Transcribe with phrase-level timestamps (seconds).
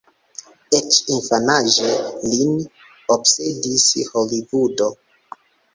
[0.77, 1.91] Eĉ infanaĝe
[2.31, 2.57] lin
[3.19, 4.95] obsedis Holivudo.